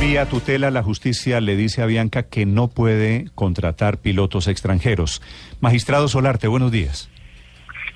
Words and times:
Vía 0.00 0.26
tutela, 0.26 0.70
la 0.70 0.84
justicia 0.84 1.40
le 1.40 1.56
dice 1.56 1.82
a 1.82 1.86
Bianca 1.86 2.22
que 2.22 2.46
no 2.46 2.68
puede 2.68 3.26
contratar 3.34 3.98
pilotos 3.98 4.46
extranjeros. 4.46 5.20
Magistrado 5.60 6.06
Solarte, 6.06 6.46
buenos 6.46 6.70
días. 6.70 7.10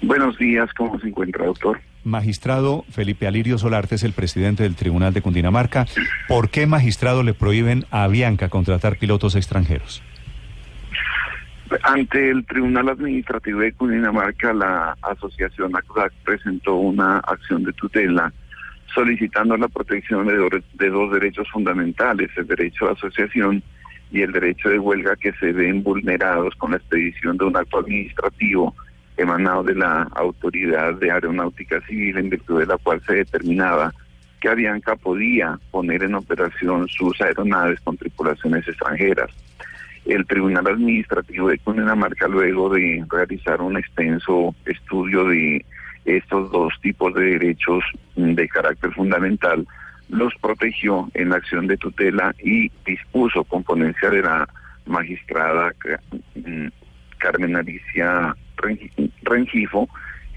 Buenos 0.03 0.37
días, 0.37 0.69
¿cómo 0.77 0.99
se 0.99 1.07
encuentra, 1.07 1.47
doctor? 1.47 1.81
Magistrado 2.03 2.85
Felipe 2.91 3.29
Alirio 3.29 3.57
Solarte 3.57 3.95
es 3.95 4.03
el 4.03 4.15
presidente 4.15 4.65
del 4.65 4.75
Tribunal 4.75 5.15
de 5.15 5.23
Cundinamarca. 5.23 5.87
¿Por 6.27 6.51
qué, 6.51 6.67
magistrado, 6.67 7.23
le 7.23 7.35
prohíben 7.35 7.85
a 7.93 8.09
Bianca 8.09 8.49
contratar 8.49 8.99
pilotos 8.99 9.37
extranjeros? 9.37 10.03
Ante 11.85 12.31
el 12.31 12.45
Tribunal 12.47 12.89
Administrativo 12.89 13.61
de 13.61 13.73
Cundinamarca, 13.75 14.53
la 14.53 14.97
Asociación 15.03 15.75
ACUDAC 15.77 16.13
presentó 16.25 16.75
una 16.75 17.19
acción 17.19 17.63
de 17.63 17.73
tutela 17.73 18.33
solicitando 18.95 19.57
la 19.57 19.69
protección 19.69 20.27
de, 20.27 20.63
de 20.75 20.91
dos 20.91 21.13
derechos 21.13 21.49
fundamentales, 21.51 22.31
el 22.37 22.47
derecho 22.47 22.89
a 22.89 22.93
asociación 22.93 23.63
y 24.11 24.23
el 24.23 24.33
derecho 24.33 24.69
de 24.69 24.79
huelga 24.79 25.17
que 25.17 25.33
se 25.33 25.53
ven 25.53 25.83
vulnerados 25.83 26.55
con 26.57 26.73
la 26.73 26.77
expedición 26.77 27.37
de 27.39 27.47
un 27.47 27.57
acto 27.57 27.79
administrativo 27.79 28.75
emanado 29.17 29.63
de 29.63 29.75
la 29.75 30.03
Autoridad 30.15 30.95
de 30.95 31.11
Aeronáutica 31.11 31.81
Civil 31.87 32.19
en 32.19 32.31
virtud 32.31 32.61
de 32.61 32.67
la 32.67 32.77
cual 32.79 33.01
se 33.07 33.15
determinaba 33.15 33.93
que 34.41 34.49
Avianca 34.49 34.97
podía 34.97 35.59
poner 35.71 36.03
en 36.03 36.15
operación 36.15 36.89
sus 36.89 37.21
aeronaves 37.21 37.81
con 37.81 37.97
tripulaciones 37.97 38.67
extranjeras. 38.67 39.31
El 40.05 40.27
Tribunal 40.27 40.67
Administrativo 40.67 41.49
de 41.49 41.59
Cundinamarca, 41.59 42.27
luego 42.27 42.69
de 42.71 43.05
realizar 43.09 43.63
un 43.63 43.77
extenso 43.77 44.53
estudio 44.67 45.25
de 45.29 45.65
estos 46.05 46.51
dos 46.51 46.73
tipos 46.81 47.15
de 47.15 47.39
derechos 47.39 47.85
de 48.17 48.49
carácter 48.49 48.93
fundamental, 48.93 49.67
los 50.09 50.35
protegió 50.41 51.09
en 51.15 51.31
la 51.31 51.37
acción 51.37 51.67
de 51.67 51.77
tutela 51.77 52.35
y 52.43 52.71
dispuso 52.85 53.45
con 53.45 53.63
ponencia 53.63 54.11
de 54.11 54.23
la 54.23 54.49
magistrada 54.87 55.73
mm, 56.35 56.67
Carmen 57.19 57.57
Alicia 57.57 58.35
Rengifo 59.23 59.89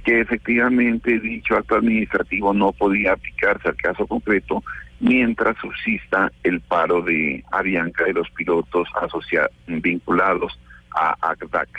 que 0.06 0.22
efectivamente 0.22 1.20
dicho 1.20 1.58
acto 1.58 1.76
administrativo 1.76 2.54
no 2.54 2.72
podía 2.72 3.14
aplicarse 3.14 3.68
al 3.68 3.76
caso 3.76 4.06
concreto 4.06 4.64
mientras 5.00 5.58
subsista 5.58 6.32
el 6.44 6.62
paro 6.62 7.02
de 7.02 7.44
Avianca 7.52 8.06
de 8.06 8.14
los 8.14 8.30
pilotos 8.30 8.88
asociados 9.02 9.52
vinculados 9.68 10.58
a 10.92 11.16
ACDAC. 11.32 11.70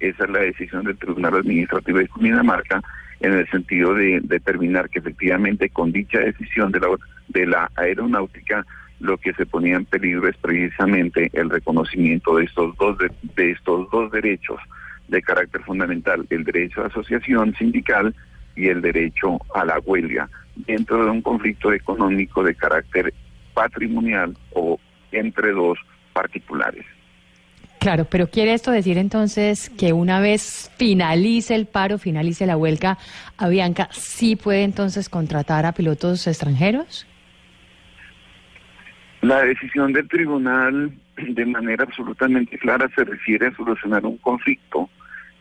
Esa 0.00 0.24
es 0.24 0.30
la 0.30 0.40
decisión 0.40 0.84
del 0.84 0.98
Tribunal 0.98 1.36
Administrativo 1.36 1.98
de 1.98 2.08
Cundinamarca 2.08 2.82
en 3.20 3.32
el 3.32 3.48
sentido 3.50 3.94
de 3.94 4.20
determinar 4.22 4.88
que 4.88 5.00
efectivamente 5.00 5.70
con 5.70 5.92
dicha 5.92 6.20
decisión 6.20 6.70
de 6.72 6.80
la, 6.80 6.88
de 7.28 7.46
la 7.46 7.70
aeronáutica 7.76 8.64
lo 9.00 9.16
que 9.16 9.32
se 9.34 9.46
ponía 9.46 9.76
en 9.76 9.84
peligro 9.84 10.28
es 10.28 10.36
precisamente 10.36 11.30
el 11.32 11.50
reconocimiento 11.50 12.36
de 12.36 12.44
estos 12.44 12.76
dos 12.76 12.96
de, 12.98 13.50
estos 13.50 13.88
dos 13.90 14.10
derechos 14.10 14.60
de 15.08 15.22
carácter 15.22 15.62
fundamental, 15.62 16.26
el 16.30 16.44
derecho 16.44 16.82
a 16.82 16.88
asociación 16.88 17.54
sindical 17.54 18.14
y 18.56 18.68
el 18.68 18.82
derecho 18.82 19.38
a 19.54 19.64
la 19.64 19.78
huelga, 19.78 20.28
dentro 20.56 21.04
de 21.04 21.10
un 21.10 21.22
conflicto 21.22 21.72
económico 21.72 22.42
de 22.42 22.54
carácter 22.54 23.14
patrimonial 23.54 24.36
o 24.52 24.78
entre 25.12 25.52
dos 25.52 25.78
particulares. 26.12 26.84
Claro, 27.78 28.06
pero 28.06 28.28
¿quiere 28.28 28.54
esto 28.54 28.72
decir 28.72 28.98
entonces 28.98 29.70
que 29.70 29.92
una 29.92 30.20
vez 30.20 30.70
finalice 30.78 31.54
el 31.54 31.66
paro, 31.66 31.98
finalice 31.98 32.44
la 32.44 32.56
huelga, 32.56 32.98
Avianca 33.36 33.88
sí 33.92 34.34
puede 34.34 34.64
entonces 34.64 35.08
contratar 35.08 35.64
a 35.64 35.72
pilotos 35.72 36.26
extranjeros? 36.26 37.06
La 39.20 39.42
decisión 39.42 39.92
del 39.92 40.08
tribunal 40.08 40.92
de 41.16 41.46
manera 41.46 41.84
absolutamente 41.84 42.58
clara 42.58 42.88
se 42.94 43.04
refiere 43.04 43.48
a 43.48 43.56
solucionar 43.56 44.04
un 44.06 44.16
conflicto 44.18 44.90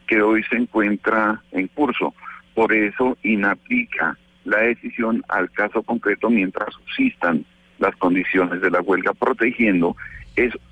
que 0.07 0.21
hoy 0.21 0.43
se 0.43 0.57
encuentra 0.57 1.41
en 1.51 1.67
curso. 1.67 2.13
Por 2.53 2.73
eso 2.73 3.17
inaplica 3.23 4.17
la 4.45 4.59
decisión 4.59 5.23
al 5.27 5.51
caso 5.51 5.83
concreto 5.83 6.29
mientras 6.29 6.73
subsistan 6.73 7.45
las 7.79 7.95
condiciones 7.95 8.61
de 8.61 8.71
la 8.71 8.81
huelga, 8.81 9.13
protegiendo 9.13 9.95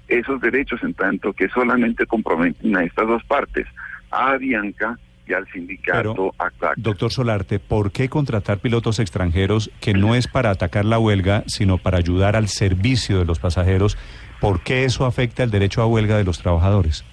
esos 0.08 0.42
derechos 0.42 0.84
en 0.84 0.94
tanto 0.94 1.34
que 1.34 1.50
solamente 1.50 2.06
comprometen 2.06 2.76
a 2.76 2.84
estas 2.84 3.08
dos 3.08 3.24
partes, 3.24 3.66
a 4.12 4.38
Bianca 4.38 4.98
y 5.28 5.34
al 5.34 5.48
sindicato 5.48 6.34
ACTAC. 6.38 6.78
Doctor 6.78 7.12
Solarte, 7.12 7.60
¿por 7.60 7.92
qué 7.92 8.10
contratar 8.10 8.60
pilotos 8.60 9.00
extranjeros 9.00 9.72
que 9.82 9.94
no 9.94 10.14
es 10.14 10.28
para 10.28 10.52
atacar 10.52 10.86
la 10.86 11.00
huelga, 11.00 11.44
sino 11.48 11.80
para 11.80 11.98
ayudar 11.98 12.36
al 12.36 12.48
servicio 12.48 13.20
de 13.20 13.26
los 13.26 13.40
pasajeros? 13.40 13.98
¿Por 14.40 14.62
qué 14.62 14.86
eso 14.86 15.06
afecta 15.06 15.44
el 15.44 15.50
derecho 15.50 15.82
a 15.82 15.88
huelga 15.88 16.18
de 16.18 16.24
los 16.24 16.40
trabajadores? 16.40 17.04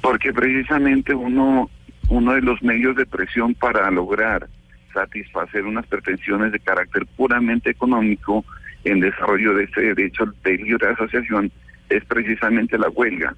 Porque 0.00 0.32
precisamente 0.32 1.14
uno, 1.14 1.68
uno 2.08 2.32
de 2.32 2.40
los 2.40 2.62
medios 2.62 2.96
de 2.96 3.04
presión 3.04 3.54
para 3.54 3.90
lograr 3.90 4.48
satisfacer 4.92 5.64
unas 5.64 5.86
pretensiones 5.86 6.52
de 6.52 6.60
carácter 6.60 7.06
puramente 7.16 7.70
económico 7.70 8.44
en 8.84 9.00
desarrollo 9.00 9.54
de 9.54 9.64
este 9.64 9.94
derecho 9.94 10.24
de 10.44 10.56
libre 10.56 10.88
asociación 10.88 11.50
es 11.88 12.04
precisamente 12.04 12.78
la 12.78 12.88
huelga. 12.88 13.34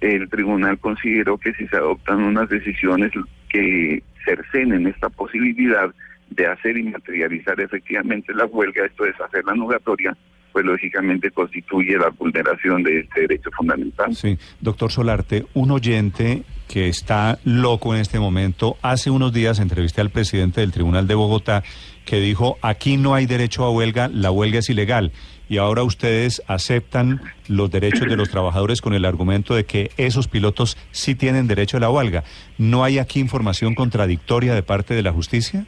El 0.00 0.28
tribunal 0.28 0.78
consideró 0.78 1.38
que 1.38 1.52
si 1.54 1.66
se 1.66 1.76
adoptan 1.76 2.22
unas 2.22 2.48
decisiones 2.48 3.10
que 3.48 4.02
cercenen 4.24 4.86
esta 4.86 5.08
posibilidad 5.08 5.92
de 6.30 6.46
hacer 6.46 6.76
y 6.76 6.84
materializar 6.84 7.58
efectivamente 7.60 8.32
la 8.34 8.44
huelga, 8.44 8.84
esto 8.84 9.06
es 9.06 9.18
hacer 9.20 9.44
la 9.44 9.54
nugatoria, 9.54 10.16
pues 10.52 10.64
lógicamente 10.64 11.30
constituye 11.30 11.98
la 11.98 12.10
vulneración 12.10 12.82
de 12.82 13.00
este 13.00 13.22
derecho 13.22 13.50
fundamental. 13.56 14.14
Sí, 14.14 14.38
doctor 14.60 14.90
Solarte, 14.90 15.46
un 15.54 15.70
oyente 15.70 16.42
que 16.68 16.88
está 16.88 17.38
loco 17.44 17.94
en 17.94 18.00
este 18.00 18.18
momento, 18.18 18.76
hace 18.82 19.10
unos 19.10 19.32
días 19.32 19.58
entrevisté 19.58 20.00
al 20.00 20.10
presidente 20.10 20.60
del 20.60 20.72
Tribunal 20.72 21.06
de 21.06 21.14
Bogotá 21.14 21.62
que 22.04 22.20
dijo, 22.20 22.58
aquí 22.62 22.96
no 22.96 23.14
hay 23.14 23.26
derecho 23.26 23.64
a 23.64 23.70
huelga, 23.70 24.08
la 24.08 24.30
huelga 24.30 24.60
es 24.60 24.70
ilegal. 24.70 25.12
Y 25.50 25.58
ahora 25.58 25.82
ustedes 25.82 26.42
aceptan 26.46 27.20
los 27.48 27.70
derechos 27.70 28.08
de 28.08 28.16
los 28.16 28.28
trabajadores 28.30 28.80
con 28.82 28.92
el 28.92 29.04
argumento 29.04 29.54
de 29.54 29.64
que 29.64 29.90
esos 29.96 30.28
pilotos 30.28 30.76
sí 30.90 31.14
tienen 31.14 31.46
derecho 31.46 31.78
a 31.78 31.80
la 31.80 31.90
huelga. 31.90 32.24
¿No 32.58 32.84
hay 32.84 32.98
aquí 32.98 33.20
información 33.20 33.74
contradictoria 33.74 34.54
de 34.54 34.62
parte 34.62 34.94
de 34.94 35.02
la 35.02 35.12
justicia? 35.12 35.66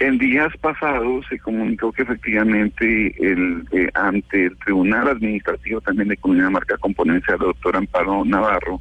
En 0.00 0.16
días 0.16 0.56
pasados 0.58 1.26
se 1.28 1.40
comunicó 1.40 1.90
que 1.90 2.02
efectivamente 2.02 3.14
el, 3.18 3.64
eh, 3.72 3.88
ante 3.94 4.46
el 4.46 4.56
Tribunal 4.58 5.08
Administrativo 5.08 5.80
también 5.80 6.08
de 6.08 6.16
Comunidad 6.16 6.50
Marca 6.50 6.76
Componencia 6.76 7.34
del 7.34 7.48
doctor 7.48 7.76
Amparo 7.76 8.24
Navarro 8.24 8.80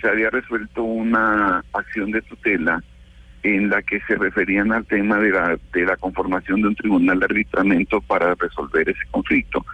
se 0.00 0.08
había 0.08 0.30
resuelto 0.30 0.82
una 0.82 1.64
acción 1.72 2.10
de 2.10 2.22
tutela 2.22 2.82
en 3.44 3.70
la 3.70 3.82
que 3.82 4.00
se 4.08 4.16
referían 4.16 4.72
al 4.72 4.84
tema 4.84 5.18
de 5.18 5.30
la, 5.30 5.56
de 5.72 5.86
la 5.86 5.96
conformación 5.96 6.60
de 6.62 6.68
un 6.68 6.74
tribunal 6.74 7.20
de 7.20 7.26
arbitramiento 7.26 8.00
para 8.00 8.34
resolver 8.34 8.88
ese 8.88 9.06
conflicto. 9.12 9.64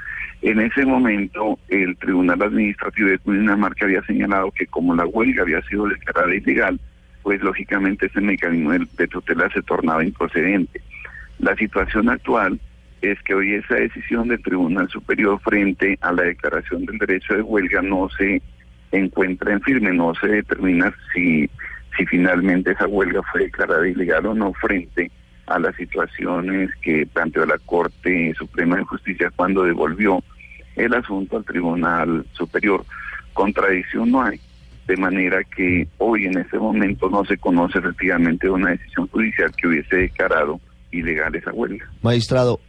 En 0.43 0.61
ese 0.61 0.85
momento, 0.85 1.59
el 1.69 1.97
Tribunal 1.97 2.43
Administrativo 2.43 3.09
de 3.09 3.19
Cundinamarca 3.19 3.87
había 3.87 4.03
señalado 4.03 4.51
que 4.51 4.67
como 4.67 4.95
la 4.95 5.07
huelga 5.07 5.43
había 5.43 5.63
sido 5.63 5.89
declarada 5.89 6.35
ilegal, 6.35 6.79
pues 7.25 7.43
lógicamente 7.43 8.07
ese 8.07 8.21
mecanismo 8.21 8.73
de 8.73 9.09
tutela 9.09 9.51
se 9.51 9.63
tornaba 9.63 10.05
improcedente. 10.05 10.81
La 11.39 11.57
situación 11.57 12.11
actual 12.11 12.61
es 13.01 13.21
que 13.23 13.35
hoy 13.35 13.55
esa 13.55 13.77
decisión 13.77 14.29
del 14.29 14.43
Tribunal 14.43 14.89
Superior 14.91 15.41
frente 15.41 15.99
a 16.03 16.13
la 16.13 16.23
declaración 16.23 16.85
del 16.85 16.99
derecho 16.99 17.35
de 17.35 17.43
huelga 17.43 17.81
no 17.81 18.09
se 18.11 18.43
encuentra 18.93 19.55
en 19.55 19.63
firme, 19.63 19.93
no 19.93 20.15
se 20.15 20.29
determina 20.29 20.95
si, 21.13 21.49
si 21.97 22.07
finalmente 22.07 22.73
esa 22.73 22.87
huelga 22.87 23.23
fue 23.33 23.45
declarada 23.45 23.89
ilegal 23.89 24.27
o 24.27 24.35
no 24.35 24.53
frente 24.53 25.11
a 25.47 25.59
las 25.59 25.75
situaciones 25.77 26.71
que 26.83 27.07
planteó 27.07 27.47
la 27.47 27.59
Corte 27.59 28.35
Suprema 28.39 28.77
de 28.77 28.85
Justicia 28.85 29.33
cuando 29.35 29.65
devolvió 29.65 30.23
el 30.77 30.93
asunto 30.93 31.39
al 31.39 31.45
Tribunal 31.45 32.27
Superior. 32.33 32.85
Contradicción 33.33 34.11
no 34.11 34.23
hay 34.23 34.39
de 34.87 34.97
manera 34.97 35.43
que 35.45 35.89
hoy 35.99 36.27
en 36.27 36.39
este 36.39 36.59
momento 36.59 37.09
no 37.09 37.25
se 37.25 37.39
conoce 37.39 37.79
efectivamente 37.79 38.49
una 38.49 38.71
decisión 38.71 39.09
judicial 39.09 39.51
que 39.57 39.69
hubiese 39.69 39.97
declarado 39.97 40.61
ilegal 40.91 41.35
esa 41.35 41.53
huelga. 41.53 41.91
Magistrado, 42.03 42.61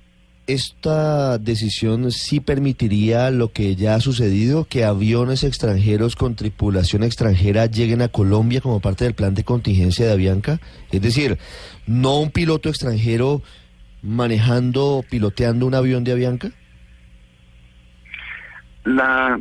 ¿esta 0.48 1.38
decisión 1.38 2.12
sí 2.12 2.40
permitiría 2.40 3.32
lo 3.32 3.52
que 3.52 3.76
ya 3.76 3.96
ha 3.96 4.00
sucedido, 4.00 4.66
que 4.66 4.86
aviones 4.86 5.44
extranjeros 5.44 6.16
con 6.16 6.36
tripulación 6.36 7.04
extranjera 7.04 7.66
lleguen 7.66 8.02
a 8.02 8.08
Colombia 8.08 8.62
como 8.62 8.80
parte 8.80 9.04
del 9.04 9.14
plan 9.14 9.36
de 9.36 9.44
contingencia 9.44 10.06
de 10.06 10.14
Avianca? 10.14 10.60
Es 10.92 11.02
decir, 11.02 11.38
no 11.86 12.20
un 12.20 12.32
piloto 12.32 12.70
extranjero 12.70 13.42
manejando, 14.02 15.04
piloteando 15.10 15.66
un 15.66 15.76
avión 15.76 16.04
de 16.04 16.12
Avianca. 16.12 16.52
La, 18.84 19.40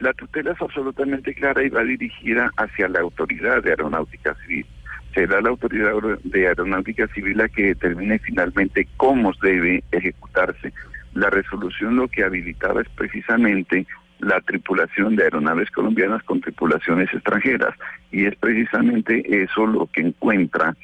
la 0.00 0.14
tutela 0.14 0.52
es 0.52 0.60
absolutamente 0.60 1.34
clara 1.34 1.62
y 1.62 1.68
va 1.68 1.84
dirigida 1.84 2.50
hacia 2.56 2.88
la 2.88 3.00
autoridad 3.00 3.62
de 3.62 3.70
aeronáutica 3.70 4.34
civil. 4.46 4.66
Será 5.14 5.40
la 5.40 5.50
autoridad 5.50 5.92
de 6.24 6.48
aeronáutica 6.48 7.06
civil 7.08 7.36
la 7.36 7.48
que 7.48 7.66
determine 7.66 8.18
finalmente 8.18 8.88
cómo 8.96 9.32
debe 9.42 9.84
ejecutarse. 9.92 10.72
La 11.12 11.28
resolución 11.28 11.96
lo 11.96 12.08
que 12.08 12.24
habilitaba 12.24 12.80
es 12.80 12.88
precisamente 12.90 13.86
la 14.20 14.40
tripulación 14.40 15.16
de 15.16 15.24
aeronaves 15.24 15.70
colombianas 15.70 16.22
con 16.22 16.40
tripulaciones 16.40 17.12
extranjeras 17.12 17.74
y 18.10 18.26
es 18.26 18.36
precisamente 18.36 19.42
eso 19.42 19.66
lo 19.66 19.86
que 19.86 20.02
encuentra 20.02 20.76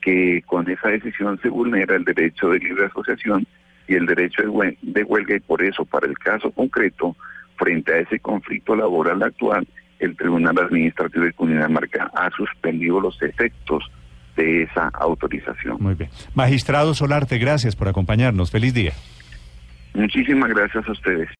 que 0.00 0.42
con 0.46 0.68
esa 0.70 0.88
decisión 0.88 1.38
se 1.40 1.48
vulnera 1.48 1.96
el 1.96 2.04
derecho 2.04 2.50
de 2.50 2.58
libre 2.58 2.86
asociación 2.86 3.46
y 3.86 3.94
el 3.94 4.06
derecho 4.06 4.42
de 4.42 5.02
huelga 5.04 5.36
y 5.36 5.40
por 5.40 5.62
eso 5.62 5.84
para 5.84 6.06
el 6.06 6.18
caso 6.18 6.50
concreto 6.50 7.16
frente 7.58 7.92
a 7.92 7.98
ese 7.98 8.20
conflicto 8.20 8.74
laboral 8.76 9.22
actual 9.22 9.66
el 9.98 10.16
Tribunal 10.16 10.58
Administrativo 10.58 11.24
de 11.24 11.32
Cundinamarca 11.32 12.10
ha 12.14 12.30
suspendido 12.30 13.00
los 13.00 13.20
efectos 13.22 13.84
de 14.36 14.62
esa 14.62 14.88
autorización. 14.88 15.76
Muy 15.80 15.94
bien. 15.94 16.10
Magistrado 16.34 16.94
Solarte, 16.94 17.38
gracias 17.38 17.74
por 17.74 17.88
acompañarnos. 17.88 18.50
Feliz 18.50 18.74
día. 18.74 18.92
Muchísimas 19.94 20.50
gracias 20.50 20.86
a 20.88 20.92
ustedes. 20.92 21.28